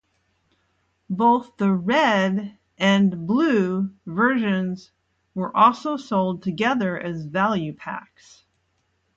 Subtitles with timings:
[1.11, 4.91] Both the "Red" and "Blue" versions
[5.35, 8.43] were also sold together as value packs.